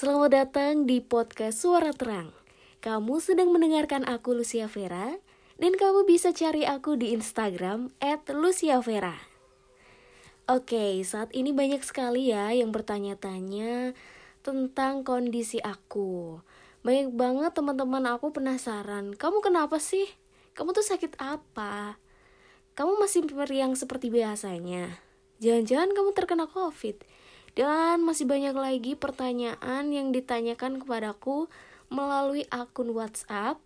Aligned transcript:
Selamat 0.00 0.32
datang 0.32 0.88
di 0.88 1.04
podcast 1.04 1.60
Suara 1.60 1.92
Terang. 1.92 2.32
Kamu 2.80 3.20
sedang 3.20 3.52
mendengarkan 3.52 4.08
aku 4.08 4.32
Lucia 4.32 4.64
Vera 4.64 5.20
dan 5.60 5.76
kamu 5.76 6.08
bisa 6.08 6.32
cari 6.32 6.64
aku 6.64 6.96
di 6.96 7.12
Instagram 7.12 7.92
@luciavera. 8.32 9.12
Oke, 10.48 11.04
saat 11.04 11.28
ini 11.36 11.52
banyak 11.52 11.84
sekali 11.84 12.32
ya 12.32 12.48
yang 12.48 12.72
bertanya-tanya 12.72 13.92
tentang 14.40 15.04
kondisi 15.04 15.60
aku. 15.60 16.40
Banyak 16.80 17.12
banget 17.12 17.52
teman-teman 17.52 18.08
aku 18.08 18.32
penasaran, 18.32 19.12
kamu 19.12 19.44
kenapa 19.44 19.76
sih? 19.76 20.08
Kamu 20.56 20.72
tuh 20.72 20.80
sakit 20.96 21.20
apa? 21.20 22.00
Kamu 22.72 22.96
masih 22.96 23.28
meriang 23.36 23.76
seperti 23.76 24.08
biasanya? 24.08 24.96
Jangan-jangan 25.44 25.92
kamu 25.92 26.16
terkena 26.16 26.48
COVID? 26.48 27.19
Dan 27.58 28.06
masih 28.06 28.26
banyak 28.26 28.54
lagi 28.54 28.92
pertanyaan 28.94 29.90
yang 29.90 30.14
ditanyakan 30.14 30.82
kepadaku 30.82 31.50
melalui 31.90 32.46
akun 32.48 32.94
WhatsApp, 32.94 33.58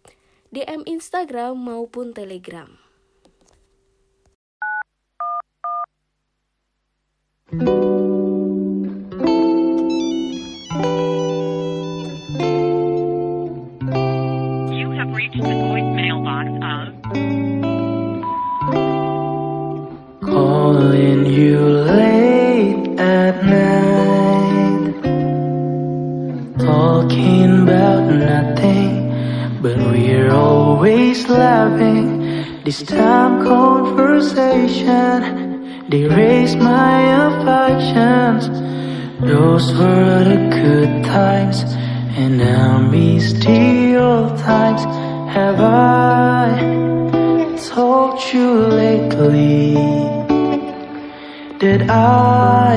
DM 0.49 0.83
Instagram 0.89 1.61
maupun 1.61 2.17
Telegram. 2.17 2.85
You 7.55 7.94
about 27.43 28.05
nothing, 28.13 29.11
but 29.61 29.77
we're 29.77 30.31
always 30.31 31.29
laughing. 31.29 32.63
This 32.65 32.83
time, 32.83 33.45
conversation, 33.45 35.21
raise 35.91 36.57
my 36.57 37.01
affections. 37.27 38.49
Those 39.21 39.73
were 39.79 40.25
the 40.25 40.41
good 40.61 41.05
times, 41.05 41.63
and 42.17 42.43
I 42.43 42.79
miss 42.79 43.33
the 43.33 43.97
old 43.97 44.39
times. 44.39 44.83
Have 45.35 45.61
I 45.61 46.49
told 47.73 48.21
you 48.33 48.51
lately? 48.83 50.15
that 51.65 51.89
I 51.89 52.77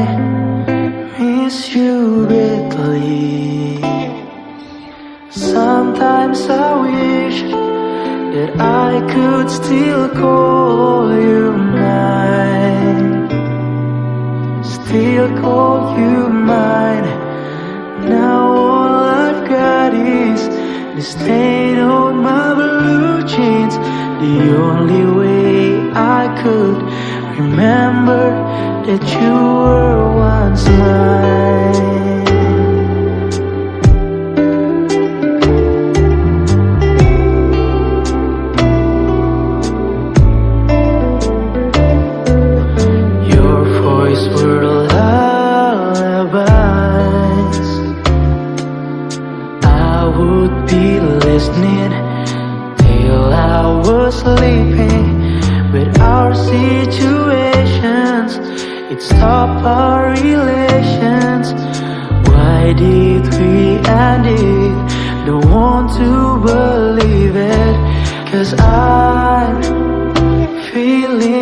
miss 1.20 1.76
you 1.76 2.26
greatly. 2.26 3.97
Sometimes 5.38 6.50
I 6.50 6.74
wish 6.82 7.42
that 8.34 8.60
I 8.60 9.06
could 9.14 9.52
still 9.52 10.10
call 10.10 11.14
you 11.14 11.52
mine, 11.52 13.30
still 14.64 15.30
call 15.40 15.96
you 16.00 16.28
mine. 16.28 17.06
Now 18.10 18.48
all 18.48 19.04
I've 19.04 19.48
got 19.48 19.94
is 19.94 20.42
the 20.96 21.04
stain 21.04 21.78
on 21.78 22.24
my 22.24 22.56
blue 22.56 23.22
jeans. 23.28 23.76
The 23.78 24.58
only 24.58 25.06
way 25.20 25.92
I 25.94 26.34
could 26.42 26.82
remember 27.38 28.32
that 28.88 29.04
you 29.22 29.34
were 29.34 30.16
once 30.16 30.68
mine. 30.68 31.97
Cause 68.48 68.62
I'm 68.62 69.62
feeling 70.72 71.37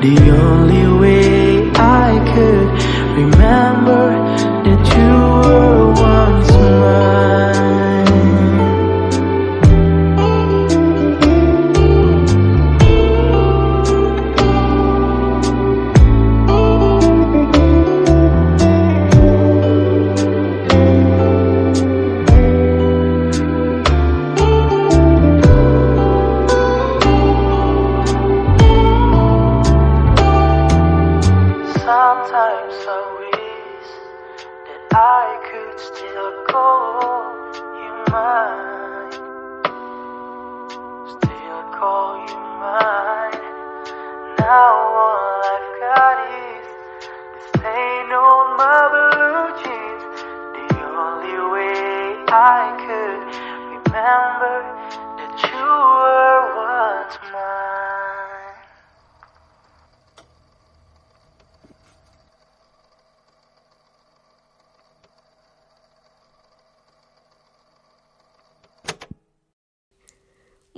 jeans. 0.00 0.18
The 0.18 0.57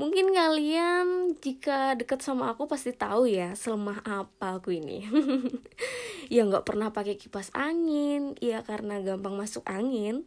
Mungkin 0.01 0.33
kalian 0.33 1.37
jika 1.45 1.93
dekat 1.93 2.25
sama 2.25 2.57
aku 2.57 2.65
pasti 2.65 2.89
tahu 2.97 3.29
ya 3.29 3.53
selemah 3.53 4.01
apa 4.09 4.57
aku 4.57 4.73
ini. 4.73 5.05
ya 6.33 6.49
nggak 6.49 6.65
pernah 6.65 6.89
pakai 6.89 7.21
kipas 7.21 7.53
angin, 7.53 8.33
ya 8.41 8.65
karena 8.65 9.05
gampang 9.05 9.37
masuk 9.37 9.61
angin. 9.69 10.25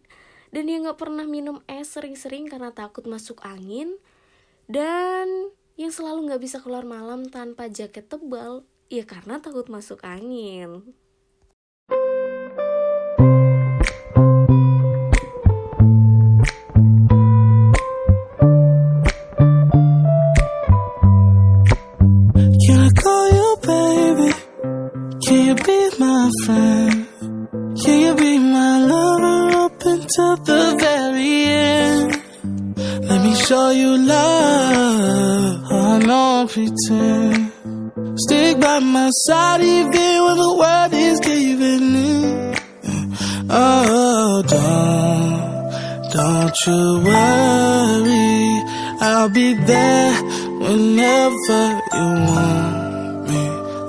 Dan 0.53 0.69
ya 0.69 0.77
nggak 0.77 1.01
pernah 1.01 1.25
minum 1.25 1.65
es 1.65 1.89
sering-sering 1.89 2.45
karena 2.45 2.69
takut 2.69 3.09
masuk 3.09 3.41
angin. 3.41 3.97
Dan 4.69 5.49
yang 5.73 5.89
selalu 5.89 6.29
nggak 6.29 6.41
bisa 6.45 6.61
keluar 6.61 6.85
malam 6.85 7.25
tanpa 7.25 7.65
jaket 7.65 8.05
tebal, 8.05 8.61
ya 8.93 9.09
karena 9.09 9.41
takut 9.41 9.73
masuk 9.73 10.05
angin. 10.05 10.85
You 46.68 47.00
worry. 47.04 48.63
I'll 49.01 49.30
be 49.30 49.54
there 49.54 50.13
whenever 50.63 51.63
you 51.98 52.10
want 52.30 53.30
me. 53.30 53.42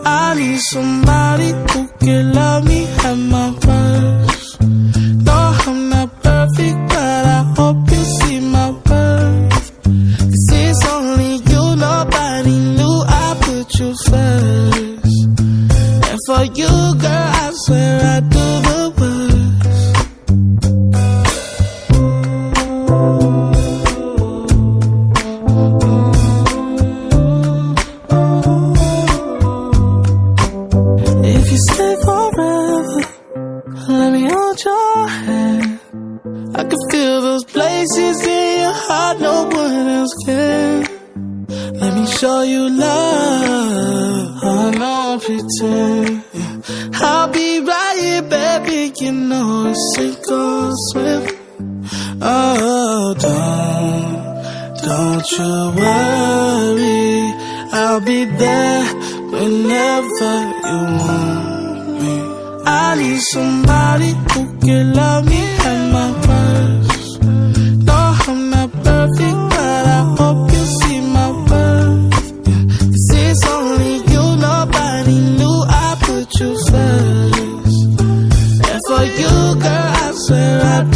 I 0.05 0.35
need 0.37 0.61
somebody 0.73 1.51
who 1.71 1.89
can 2.01 2.33
love 2.33 2.65
me 2.67 2.87
at 2.87 3.15
my 3.15 3.51
worst. 3.65 4.61
No, 4.61 5.37
I'm 5.67 5.89
not 5.89 6.23
perfect, 6.23 6.79
but 6.89 7.23
I 7.39 7.55
hope 7.57 7.91
you 7.91 8.05
see 8.19 8.41
my 8.41 8.71
worth. 8.71 9.73
Cause 9.85 10.49
it's 10.53 10.87
only 10.87 11.33
you, 11.51 11.77
nobody 11.77 12.57
knew 12.77 12.97
I 13.07 13.37
put 13.41 13.79
you 13.79 13.95
first. 14.09 15.39
And 16.11 16.19
for 16.27 16.45
you, 16.59 16.73
girl, 17.03 17.29
I 17.45 17.51
swear 17.55 18.01
I 18.17 18.21
do 18.21 18.74
baby. 48.95 49.07
You 49.07 49.13
know 49.13 49.67
it's 49.69 49.95
sink 49.95 50.31
or 50.31 50.71
swim. 50.91 51.23
Oh, 52.21 53.15
don't, 53.19 54.77
don't 54.83 55.31
you 55.33 55.73
worry. 55.81 57.33
I'll 57.73 58.01
be 58.01 58.25
there 58.25 58.85
whenever 59.31 60.35
you 60.65 60.81
want 61.03 62.01
me. 62.01 62.15
I 62.67 62.95
need 62.97 63.21
somebody 63.21 64.15
who 64.33 64.59
can 64.61 64.95
love 64.95 65.27
me 65.29 65.54
you, 79.07 79.61
girl, 79.61 79.91
I 80.05 80.13
swear 80.15 80.61
I 80.63 80.94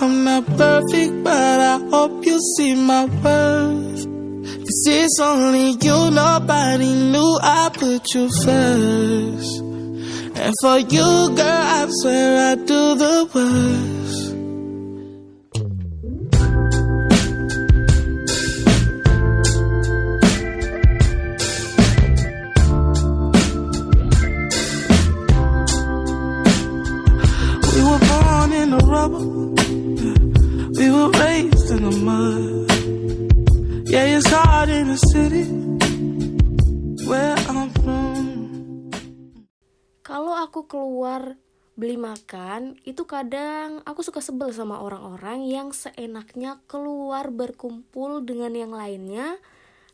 I'm 0.00 0.24
not 0.24 0.46
perfect, 0.46 1.24
but 1.24 1.60
I 1.60 1.78
hope 1.90 2.26
you 2.26 2.38
see 2.56 2.74
my 2.74 3.04
worth. 3.04 4.04
Cause 4.64 4.84
it's 4.86 5.20
only 5.20 5.70
you, 5.80 6.10
nobody 6.10 6.92
knew 7.12 7.38
I 7.42 7.70
put 7.72 8.02
you 8.14 8.28
first. 8.44 9.60
And 10.36 10.54
for 10.60 10.78
you, 10.78 11.34
girl, 11.36 11.64
I 11.78 11.86
swear 11.88 12.52
I'd 12.52 12.66
do 12.66 12.94
the 12.94 13.30
worst. 13.32 13.93
Yeah, 33.94 34.18
it's 34.18 34.26
hard 34.26 34.74
in 34.74 34.90
the 34.90 34.98
city 34.98 35.46
where 37.06 37.38
I'm 37.46 37.70
from. 37.78 38.26
Kalau 40.02 40.34
aku 40.34 40.66
keluar 40.66 41.38
beli 41.78 41.94
makan, 41.94 42.74
itu 42.82 43.06
kadang 43.06 43.86
aku 43.86 44.02
suka 44.02 44.18
sebel 44.18 44.50
sama 44.50 44.82
orang-orang 44.82 45.46
yang 45.46 45.70
seenaknya 45.70 46.58
keluar 46.66 47.30
berkumpul 47.30 48.26
dengan 48.26 48.58
yang 48.58 48.74
lainnya, 48.74 49.38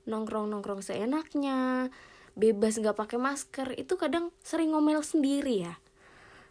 nongkrong-nongkrong 0.08 0.80
seenaknya, 0.80 1.92
bebas 2.32 2.80
nggak 2.80 2.96
pakai 2.96 3.20
masker, 3.20 3.76
itu 3.76 4.00
kadang 4.00 4.32
sering 4.40 4.72
ngomel 4.72 5.04
sendiri 5.04 5.68
ya. 5.68 5.76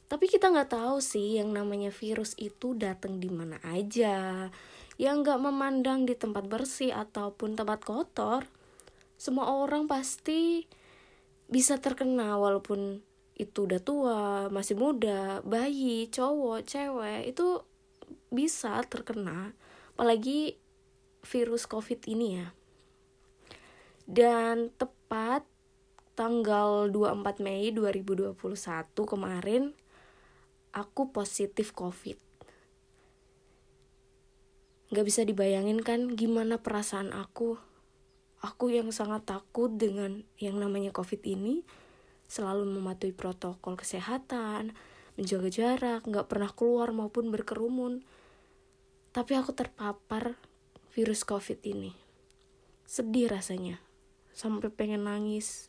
Tapi 0.06 0.30
kita 0.30 0.54
nggak 0.54 0.78
tahu 0.78 1.01
sih 1.01 1.42
yang 1.42 1.50
namanya 1.50 1.90
virus 1.90 2.38
itu 2.38 2.78
datang 2.78 3.18
di 3.18 3.34
mana 3.34 3.57
aja, 3.66 4.54
yang 5.00 5.24
nggak 5.24 5.40
memandang 5.40 6.04
di 6.04 6.12
tempat 6.12 6.51
bersih 6.51 6.92
ataupun 6.92 7.56
tempat 7.56 7.80
kotor. 7.88 8.44
Semua 9.16 9.48
orang 9.48 9.88
pasti 9.88 10.68
bisa 11.48 11.80
terkena 11.80 12.36
walaupun 12.36 13.00
itu 13.40 13.63
udah 13.63 13.80
tua, 13.80 14.24
masih 14.51 14.75
muda, 14.75 15.40
bayi, 15.48 16.12
cowok, 16.12 16.68
cewek 16.68 17.31
itu 17.31 17.63
bisa 18.28 18.84
terkena. 18.92 19.56
Apalagi 19.96 20.60
virus 21.24 21.63
COVID 21.63 22.04
ini 22.12 22.44
ya. 22.44 22.51
Dan 24.03 24.75
tepat 24.75 25.48
tanggal 26.20 26.91
24 26.91 27.39
Mei 27.39 27.72
2021 27.72 28.36
kemarin 29.08 29.72
aku 30.75 31.15
positif 31.15 31.72
COVID. 31.72 32.28
Gak 34.89 35.05
bisa 35.05 35.22
dibayangin 35.22 35.86
kan 35.86 36.17
gimana 36.17 36.58
perasaan 36.62 37.13
aku. 37.13 37.62
Aku 38.41 38.72
yang 38.74 38.89
sangat 38.89 39.27
takut 39.27 39.69
dengan 39.69 40.25
yang 40.41 40.58
namanya 40.58 40.89
COVID 40.89 41.22
ini 41.27 41.62
selalu 42.29 42.65
mematuhi 42.65 43.12
protokol 43.12 43.75
kesehatan, 43.75 44.77
menjaga 45.19 45.50
jarak, 45.51 46.05
nggak 46.08 46.31
pernah 46.31 46.53
keluar 46.53 46.93
maupun 46.96 47.34
berkerumun. 47.34 48.05
Tapi 49.12 49.31
aku 49.36 49.51
terpapar 49.51 50.38
virus 50.93 51.25
COVID 51.25 51.60
ini. 51.65 51.91
Sedih 52.86 53.27
rasanya, 53.27 53.81
sampai 54.31 54.72
pengen 54.72 55.10
nangis. 55.10 55.67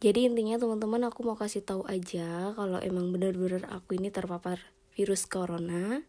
Jadi 0.00 0.32
intinya 0.32 0.56
teman-teman 0.56 1.12
aku 1.12 1.20
mau 1.28 1.36
kasih 1.36 1.60
tahu 1.60 1.84
aja 1.84 2.56
kalau 2.56 2.80
emang 2.80 3.12
bener-bener 3.12 3.68
aku 3.68 4.00
ini 4.00 4.08
terpapar 4.08 4.56
virus 4.96 5.28
corona. 5.28 6.00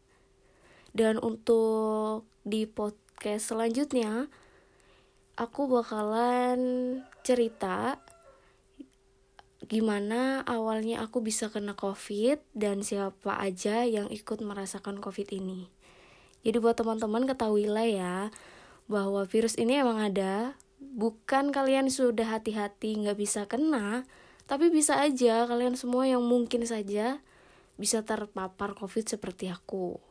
Dan 0.95 1.19
untuk 1.19 2.23
di 2.47 2.63
podcast 2.63 3.51
selanjutnya 3.51 4.31
aku 5.35 5.67
bakalan 5.67 6.59
cerita 7.27 7.99
gimana 9.67 10.43
awalnya 10.43 10.99
aku 11.03 11.23
bisa 11.23 11.47
kena 11.47 11.75
covid 11.75 12.39
dan 12.51 12.83
siapa 12.83 13.39
aja 13.39 13.83
yang 13.83 14.07
ikut 14.07 14.39
merasakan 14.39 15.03
covid 15.03 15.31
ini. 15.35 15.67
Jadi 16.47 16.57
buat 16.63 16.79
teman-teman 16.79 17.27
ketahuilah 17.27 17.87
ya 17.91 18.15
bahwa 18.87 19.23
virus 19.27 19.55
ini 19.55 19.79
emang 19.79 19.99
ada, 19.99 20.55
bukan 20.81 21.53
kalian 21.53 21.93
sudah 21.93 22.33
hati-hati 22.33 22.97
nggak 23.05 23.17
bisa 23.21 23.45
kena, 23.45 24.09
tapi 24.49 24.73
bisa 24.73 24.97
aja 24.97 25.45
kalian 25.45 25.77
semua 25.77 26.09
yang 26.09 26.25
mungkin 26.25 26.65
saja 26.65 27.21
bisa 27.77 28.01
terpapar 28.01 28.73
COVID 28.73 29.05
seperti 29.05 29.47
aku. 29.53 30.01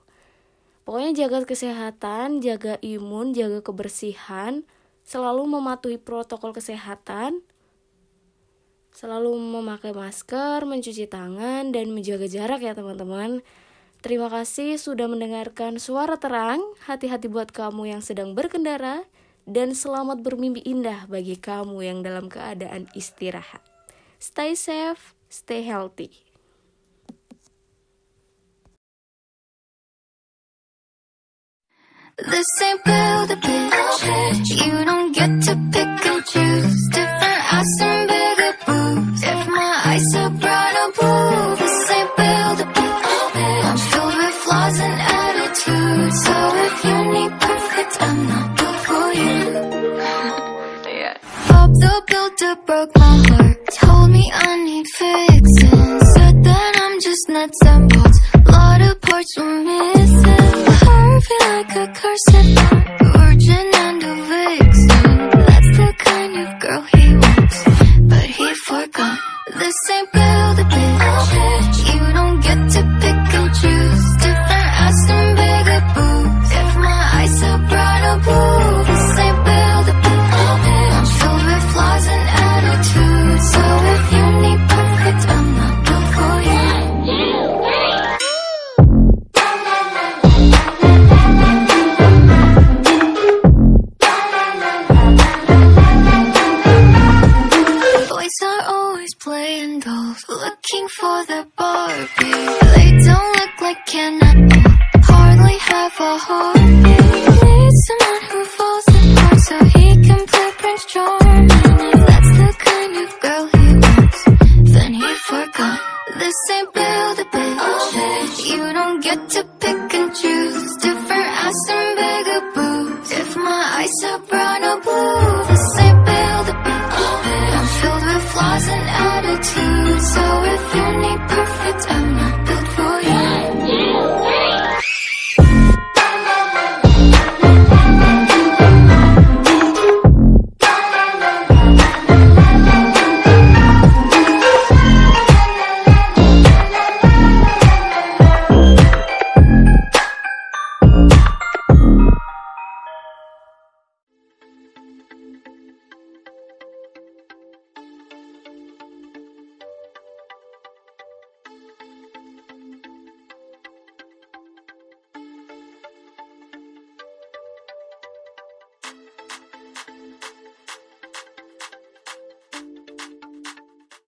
Pokoknya 0.86 1.26
jaga 1.26 1.44
kesehatan, 1.44 2.40
jaga 2.40 2.80
imun, 2.80 3.36
jaga 3.36 3.60
kebersihan, 3.60 4.64
selalu 5.04 5.46
mematuhi 5.46 6.00
protokol 6.00 6.56
kesehatan, 6.56 7.44
selalu 8.90 9.38
memakai 9.38 9.94
masker, 9.94 10.66
mencuci 10.66 11.06
tangan, 11.06 11.70
dan 11.70 11.94
menjaga 11.94 12.26
jarak 12.26 12.64
ya 12.64 12.74
teman-teman. 12.74 13.44
Terima 14.00 14.32
kasih 14.32 14.80
sudah 14.80 15.06
mendengarkan 15.06 15.76
suara 15.76 16.16
terang. 16.16 16.64
Hati-hati 16.88 17.28
buat 17.28 17.52
kamu 17.52 17.92
yang 17.92 18.02
sedang 18.02 18.32
berkendara 18.32 19.04
dan 19.48 19.76
selamat 19.76 20.20
bermimpi 20.24 20.64
indah 20.64 21.06
bagi 21.06 21.36
kamu 21.36 21.78
yang 21.84 21.98
dalam 22.00 22.28
keadaan 22.28 22.88
istirahat. 22.96 23.62
Stay 24.20 24.52
safe, 24.52 25.16
stay 25.32 25.64
healthy. 25.64 26.30
This 32.20 32.50
ain't 32.60 32.84
build 32.84 33.30
a 33.32 33.36
bitch. 33.40 34.48
You 34.60 34.84
don't 34.84 35.12
get 35.16 35.40
to 35.48 35.54
pick 35.72 36.04
and 36.04 36.20
choose. 36.26 36.80
Different 36.92 37.42
ass 37.48 37.80
and 37.80 38.08
bigger 38.12 38.52
boobs. 38.66 39.22
If 39.24 39.40
my 39.48 39.72
eyes 39.88 40.14
are 40.20 40.49
the 51.80 51.94
Builder 52.08 52.54
broke 52.66 52.94
my 52.96 53.16
heart. 53.28 53.56
Told 53.80 54.10
me 54.10 54.30
I 54.32 54.50
need 54.64 54.86
fixing. 54.98 56.00
Said 56.14 56.36
that 56.44 56.72
I'm 56.84 56.94
just 57.00 57.24
nuts 57.28 57.60
and 57.72 57.92
bolts. 57.92 58.18
Lot 58.46 58.80
of 58.88 59.00
parts 59.00 59.32
were 59.38 59.60
missing. 59.70 60.50
Harvey 60.84 61.38
like 61.48 61.72
a 61.82 61.86
corset. 61.98 62.46
Virgin 63.14 63.66
and 63.86 64.02
a 64.12 64.14
vixen. 64.30 65.16
That's 65.48 65.70
the 65.80 65.90
kind 66.08 66.34
of 66.42 66.48
girl 66.64 66.82
he 66.94 67.06
wants. 67.24 67.58
But 68.10 68.26
he 68.38 68.48
forgot. 68.68 69.18
This 69.58 69.78
ain't 69.96 70.12
build 70.12 70.58
a 70.64 70.66